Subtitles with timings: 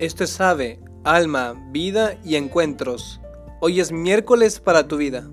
[0.00, 3.20] Esto es Ave, Alma, Vida y Encuentros.
[3.60, 5.28] Hoy es miércoles para tu vida.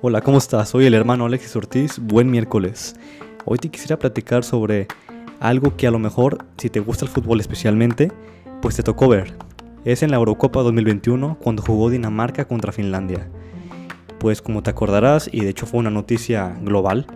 [0.00, 0.70] Hola, ¿cómo estás?
[0.70, 1.98] Soy el hermano Alexis Ortiz.
[1.98, 2.96] Buen miércoles.
[3.44, 4.88] Hoy te quisiera platicar sobre
[5.40, 8.10] algo que a lo mejor, si te gusta el fútbol especialmente,
[8.62, 9.34] pues te tocó ver.
[9.84, 13.28] Es en la Eurocopa 2021 cuando jugó Dinamarca contra Finlandia
[14.22, 17.08] pues como te acordarás, y de hecho fue una noticia global,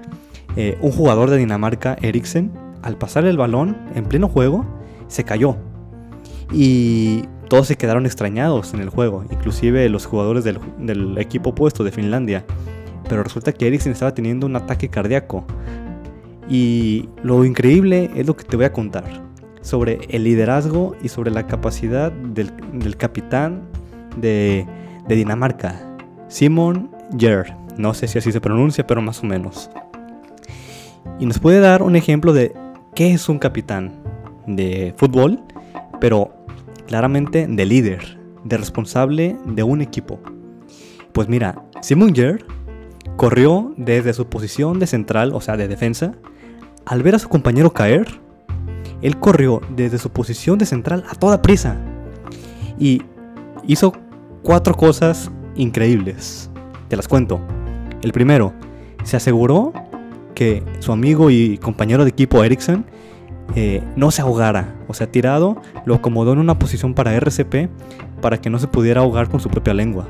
[0.56, 2.50] eh, un jugador de Dinamarca, Eriksen,
[2.82, 4.66] al pasar el balón en pleno juego,
[5.06, 5.56] se cayó.
[6.52, 11.92] Y todos se quedaron extrañados en el juego, inclusive los jugadores del, equipo opuesto de
[11.92, 12.44] Finlandia.
[13.08, 15.44] Pero resulta que Eriksen estaba teniendo un ataque cardíaco.
[16.50, 19.04] Y lo increíble es lo que te voy a contar
[19.60, 23.62] sobre el liderazgo y sobre la capacidad del, del capitán
[24.16, 24.66] de,
[25.06, 25.80] de Dinamarca,
[26.28, 26.95] Simon
[27.76, 29.70] No sé si así se pronuncia, pero más o menos.
[31.18, 32.54] Y nos puede dar un ejemplo de
[32.94, 33.92] qué es un capitán
[34.46, 35.40] de fútbol,
[36.00, 36.34] pero
[36.86, 40.20] claramente de líder, de responsable de un equipo.
[41.12, 42.44] Pues mira, Simon Jer
[43.16, 46.14] corrió desde su posición de central, o sea, de defensa,
[46.84, 48.20] al ver a su compañero caer,
[49.02, 51.76] él corrió desde su posición de central a toda prisa
[52.78, 53.02] y
[53.66, 53.92] hizo
[54.42, 56.50] cuatro cosas increíbles.
[56.88, 57.40] Te las cuento.
[58.02, 58.52] El primero,
[59.02, 59.72] se aseguró
[60.34, 62.84] que su amigo y compañero de equipo Ericsson
[63.54, 64.74] eh, no se ahogara.
[64.86, 67.68] O sea, tirado, lo acomodó en una posición para RCP
[68.20, 70.06] para que no se pudiera ahogar con su propia lengua.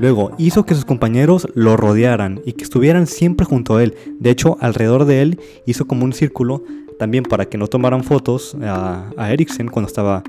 [0.00, 3.94] Luego, hizo que sus compañeros lo rodearan y que estuvieran siempre junto a él.
[4.18, 6.64] De hecho, alrededor de él hizo como un círculo
[6.98, 10.22] también para que no tomaran fotos a, a Eriksen cuando estaba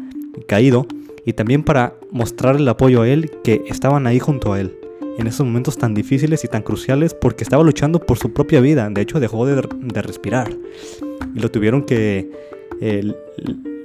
[0.48, 0.86] caído
[1.26, 4.76] y también para mostrar el apoyo a él que estaban ahí junto a él
[5.18, 8.90] en esos momentos tan difíciles y tan cruciales porque estaba luchando por su propia vida.
[8.90, 9.62] De hecho, dejó de,
[10.02, 10.52] respirar
[11.36, 12.30] y lo tuvieron que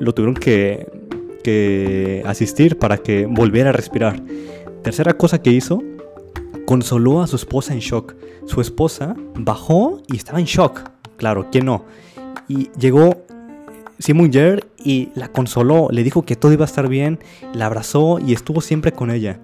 [0.01, 0.89] lo tuvieron que,
[1.45, 4.21] que asistir para que volviera a respirar.
[4.83, 5.83] Tercera cosa que hizo,
[6.67, 8.15] consoló a su esposa en shock.
[8.47, 10.81] Su esposa bajó y estaba en shock.
[11.17, 11.85] Claro, ¿quién no?
[12.49, 13.17] Y llegó
[13.99, 17.19] Simon Jer y la consoló, le dijo que todo iba a estar bien,
[17.53, 19.41] la abrazó y estuvo siempre con ella.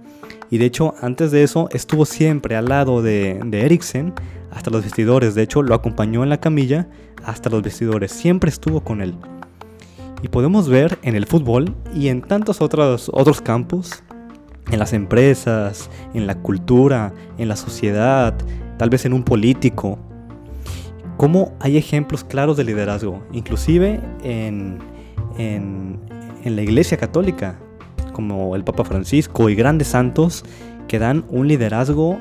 [0.54, 4.14] Y de hecho, antes de eso, estuvo siempre al lado de, de Eriksen
[4.52, 5.34] hasta los vestidores.
[5.34, 6.86] De hecho, lo acompañó en la camilla
[7.24, 8.12] hasta los vestidores.
[8.12, 9.16] Siempre estuvo con él.
[10.22, 14.04] Y podemos ver en el fútbol y en tantos otros, otros campos,
[14.70, 18.32] en las empresas, en la cultura, en la sociedad,
[18.78, 19.98] tal vez en un político,
[21.16, 24.78] cómo hay ejemplos claros de liderazgo, inclusive en,
[25.36, 25.98] en,
[26.44, 27.58] la Iglesia Católica,
[28.14, 30.42] como el Papa Francisco y grandes santos
[30.88, 32.18] que dan un liderazgo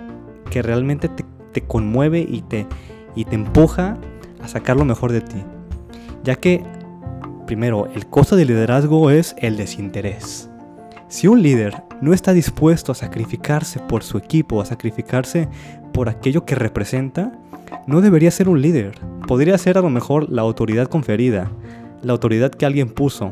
[0.52, 2.68] que realmente te, conmueve y te,
[3.16, 3.98] y te empuja
[4.42, 5.38] a sacar lo mejor de ti.
[6.26, 6.64] Ya que,
[7.48, 10.50] primero, el costo del liderazgo es el desinterés.
[11.08, 15.48] Si un líder no está dispuesto a sacrificarse por su equipo, a sacrificarse
[15.94, 17.32] por aquello que representa,
[17.86, 18.98] no debería ser un líder.
[19.28, 21.52] Podría ser a lo mejor la autoridad conferida,
[22.02, 23.32] la autoridad que alguien puso,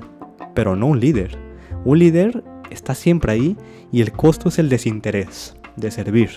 [0.54, 1.38] pero no un líder.
[1.84, 3.58] Un líder está siempre ahí
[3.92, 6.32] y el costo es el desinterés de servir.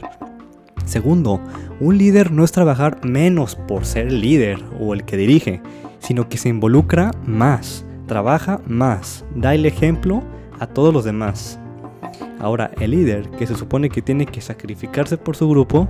[0.84, 1.40] Segundo,
[1.80, 5.62] un líder no es trabajar menos por ser el líder o el que dirige,
[5.98, 10.22] sino que se involucra más, trabaja más, da el ejemplo
[10.60, 11.58] a todos los demás.
[12.38, 15.88] Ahora, el líder, que se supone que tiene que sacrificarse por su grupo,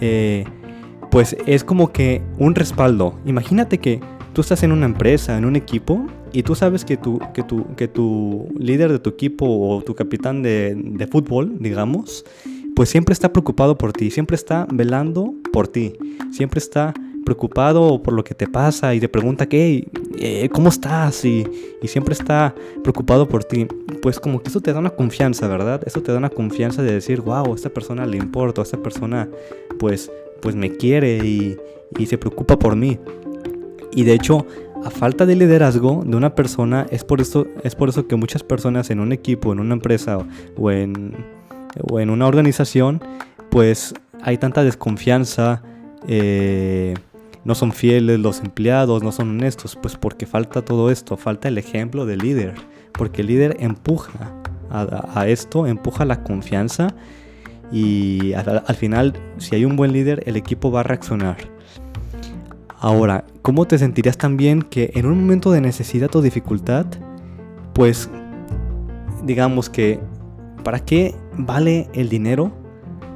[0.00, 0.44] eh,
[1.10, 3.14] pues es como que un respaldo.
[3.24, 4.00] Imagínate que
[4.32, 7.74] tú estás en una empresa, en un equipo, y tú sabes que tu, que tu,
[7.76, 12.24] que tu líder de tu equipo o tu capitán de, de fútbol, digamos,
[12.74, 15.94] pues siempre está preocupado por ti, siempre está velando por ti,
[16.30, 16.94] siempre está
[17.24, 19.86] preocupado por lo que te pasa y te pregunta qué,
[20.18, 21.46] eh, cómo estás y,
[21.80, 23.66] y, siempre está preocupado por ti,
[24.00, 25.82] pues como que eso te da una confianza, ¿verdad?
[25.86, 28.78] Eso te da una confianza de decir, wow, a esta persona le importa, a esta
[28.78, 29.28] persona
[29.78, 30.10] pues
[30.42, 31.56] pues me quiere y,
[32.04, 32.98] se preocupa por mí.
[33.94, 34.44] Y de hecho,
[34.84, 38.42] a falta de liderazgo de una persona, es por, eso, es por eso que muchas
[38.42, 40.18] personas en un equipo, en una empresa
[40.56, 41.14] o en,
[41.90, 43.02] o en una organización,
[43.50, 45.62] pues hay tanta desconfianza,
[46.08, 46.94] eh,
[47.44, 51.58] no son fieles los empleados, no son honestos, pues porque falta todo esto, falta el
[51.58, 52.54] ejemplo del líder,
[52.92, 54.32] porque el líder empuja
[54.70, 56.94] a esto, empuja la confianza
[57.72, 61.51] y al, final, si hay un buen líder, el equipo va a reaccionar.
[62.84, 66.84] Ahora, ¿cómo te sentirías también que en un momento de necesidad o dificultad,
[67.74, 68.10] pues
[69.22, 70.00] digamos que,
[70.64, 72.50] ¿para qué vale el dinero?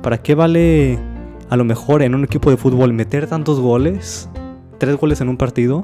[0.04, 1.00] ¿Para qué vale
[1.50, 4.30] a lo mejor en un equipo de fútbol meter tantos goles,
[4.78, 5.82] tres goles en un partido,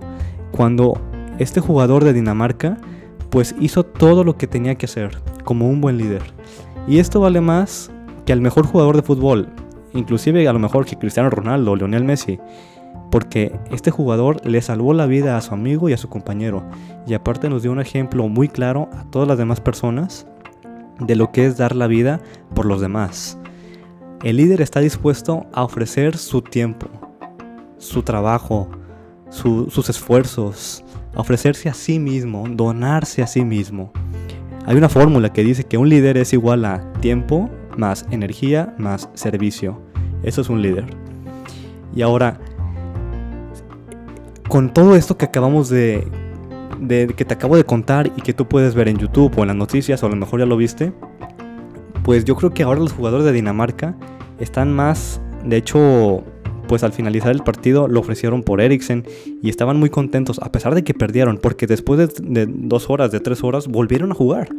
[0.53, 0.95] cuando
[1.41, 2.79] este jugador de Dinamarca
[3.31, 6.23] pues hizo todo lo que tenía que hacer como un buen líder?
[6.87, 7.91] Y esto vale más
[8.27, 9.49] que al mejor jugador de fútbol,
[9.93, 12.39] inclusive a lo mejor que Cristiano Ronaldo o Lionel Messi,
[13.13, 16.65] porque este jugador le salvó la vida a su amigo y a su compañero,
[17.07, 20.27] y aparte nos dio un ejemplo muy claro a todas las demás personas
[20.99, 22.23] de lo que es dar la vida
[22.55, 23.39] por los demás.
[24.25, 26.87] El líder está dispuesto a ofrecer su tiempo,
[27.77, 28.71] su trabajo,
[29.29, 30.83] sus esfuerzos,
[31.15, 33.93] a ofrecerse a sí mismo, donarse a sí mismo.
[34.65, 39.11] Hay una fórmula que dice que un líder es igual a tiempo más energía más
[39.13, 39.83] servicio.
[40.23, 40.87] Eso es un líder.
[41.95, 42.41] Y ahora,
[44.53, 46.07] con todo esto que acabamos de,
[47.17, 49.57] que te acabo de contar y que tú puedes ver en YouTube o en las
[49.57, 50.93] noticias o a lo mejor ya lo viste,
[52.05, 53.97] pues yo creo que ahora los jugadores de Dinamarca
[54.39, 56.23] están más, de hecho,
[56.69, 59.07] pues al finalizar el partido lo ofrecieron por Eriksen
[59.43, 63.11] y estaban muy contentos a pesar de que perdieron, porque después de, de dos horas,
[63.11, 64.51] de tres horas, volvieron a jugar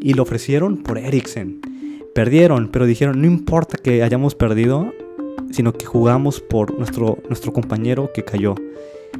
[0.00, 1.60] y lo ofrecieron por Eriksen.
[2.14, 4.94] Perdieron, pero dijeron, no importa que hayamos perdido,
[5.50, 8.54] sino que jugamos por nuestro, nuestro compañero que cayó.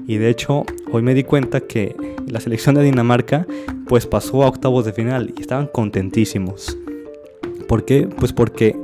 [0.07, 1.95] Y de hecho, hoy me di cuenta que
[2.27, 3.47] la selección de Dinamarca
[3.87, 6.77] pues pasó a octavos de final y estaban contentísimos.
[7.69, 8.09] ¿Por qué?
[8.09, 8.77] Pues porque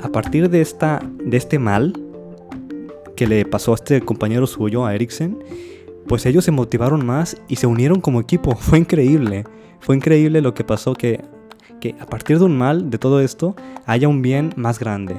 [0.00, 1.92] a partir de, esta, de este mal
[3.16, 5.38] que le pasó a este compañero suyo, a Eriksen,
[6.06, 8.54] pues ellos se motivaron más y se unieron como equipo.
[8.60, 9.44] Fue increíble.
[9.80, 11.20] Fue increíble lo que pasó que,
[11.80, 13.54] que a partir de un mal, de todo esto,
[13.86, 15.16] haya un bien más grande.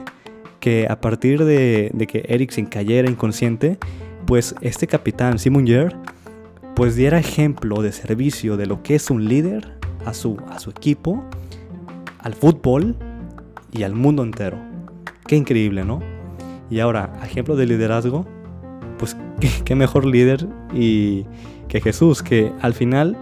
[0.59, 3.77] Que a partir de, de que Eriksen cayera inconsciente,
[4.29, 5.95] pues este capitán Simon Yer
[6.75, 10.69] pues diera ejemplo de servicio de lo que es un líder a su, a su
[10.69, 11.25] equipo,
[12.19, 12.95] al fútbol
[13.71, 14.59] y al mundo entero.
[15.25, 16.03] Qué increíble, ¿no?
[16.69, 18.27] Y ahora, ejemplo de liderazgo,
[18.99, 19.17] pues
[19.65, 21.25] qué, mejor líder y
[21.67, 23.17] que Jesús, que al final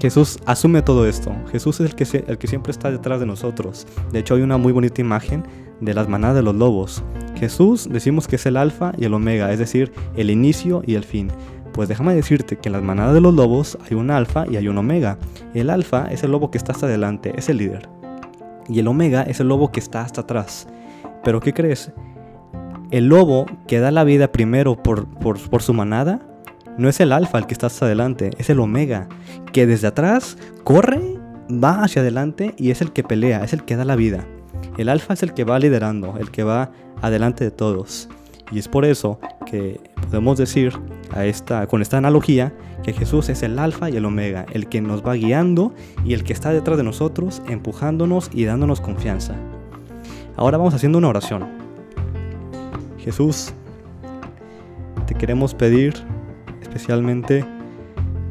[0.00, 1.34] Jesús asume todo esto.
[1.50, 3.86] Jesús es el que, el que siempre está detrás de nosotros.
[4.12, 5.44] De hecho, hay una muy bonita imagen
[5.80, 7.02] de las manadas de los lobos.
[7.36, 11.04] Jesús decimos que es el alfa y el omega, es decir, el inicio y el
[11.04, 11.30] fin.
[11.72, 14.68] Pues déjame decirte que en las manadas de los lobos hay un alfa y hay
[14.68, 15.18] un omega.
[15.54, 17.88] El alfa es el lobo que está hasta adelante, es el líder.
[18.68, 20.68] Y el omega es el lobo que está hasta atrás.
[21.24, 21.92] Pero ¿qué crees?
[22.90, 26.20] El lobo que da la vida primero por, por, por su manada
[26.76, 29.08] no es el alfa el que está hasta adelante, es el omega,
[29.52, 31.18] que desde atrás corre,
[31.50, 34.26] va hacia adelante y es el que pelea, es el que da la vida.
[34.76, 38.08] El alfa es el que va liderando, el que va adelante de todos.
[38.50, 40.72] Y es por eso que podemos decir
[41.12, 44.80] a esta, con esta analogía que Jesús es el alfa y el omega, el que
[44.80, 45.72] nos va guiando
[46.04, 49.36] y el que está detrás de nosotros, empujándonos y dándonos confianza.
[50.36, 51.46] Ahora vamos haciendo una oración.
[52.98, 53.52] Jesús,
[55.06, 55.94] te queremos pedir
[56.74, 57.44] especialmente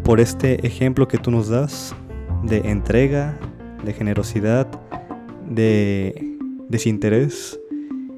[0.03, 1.95] por este ejemplo que tú nos das
[2.43, 3.39] de entrega,
[3.85, 4.67] de generosidad,
[5.49, 6.37] de
[6.67, 7.57] desinterés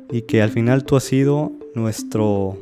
[0.10, 2.58] y que al final tú has sido nuestro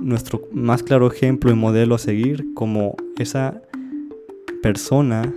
[0.00, 3.60] nuestro más claro ejemplo y modelo a seguir como esa
[4.62, 5.30] persona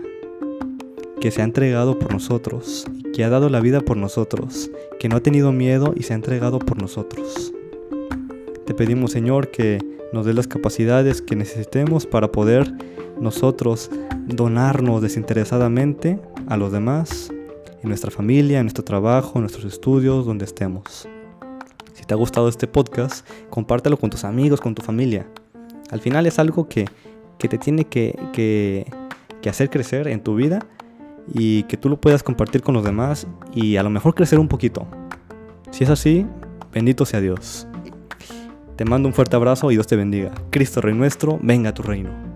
[1.20, 5.18] que se ha entregado por nosotros, que ha dado la vida por nosotros, que no
[5.18, 7.54] ha tenido miedo y se ha entregado por nosotros.
[8.66, 9.80] Te pedimos Señor que
[10.14, 12.72] nos dé las capacidades que necesitemos para poder
[13.20, 13.90] nosotros
[14.28, 17.32] donarnos desinteresadamente a los demás
[17.82, 21.08] en nuestra familia, en nuestro trabajo, en nuestros estudios, donde estemos.
[21.94, 25.28] Si te ha gustado este podcast, compártelo con tus amigos, con tu familia.
[25.90, 26.88] Al final es algo que,
[27.38, 28.90] te tiene que, que,
[29.42, 30.66] que hacer crecer en tu vida
[31.34, 34.48] y que tú lo puedas compartir con los demás y a lo mejor crecer un
[34.48, 34.88] poquito.
[35.72, 36.26] Si es así,
[36.72, 37.68] bendito sea Dios.
[38.76, 40.32] Te mando un fuerte abrazo y Dios te bendiga.
[40.50, 42.33] Cristo Rey nuestro, venga a tu reino.